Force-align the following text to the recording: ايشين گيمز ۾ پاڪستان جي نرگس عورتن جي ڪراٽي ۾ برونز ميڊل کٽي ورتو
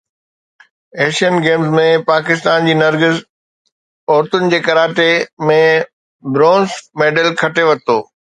ايشين 1.01 1.35
گيمز 1.43 1.75
۾ 1.79 1.83
پاڪستان 2.07 2.65
جي 2.69 2.73
نرگس 2.79 3.19
عورتن 4.15 4.49
جي 4.55 4.61
ڪراٽي 4.69 5.07
۾ 5.51 5.59
برونز 6.39 6.75
ميڊل 7.03 7.33
کٽي 7.45 7.69
ورتو 7.71 7.99